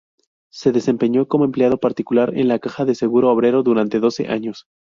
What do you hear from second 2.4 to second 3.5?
la Caja de Seguro